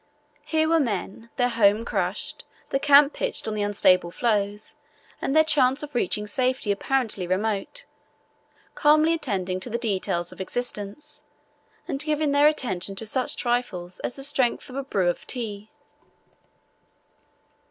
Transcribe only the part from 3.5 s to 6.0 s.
the unstable floes, and their chance of